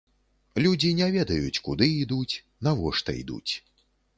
[0.65, 3.49] Людзі не ведаюць, куды ідуць, навошта ідуць.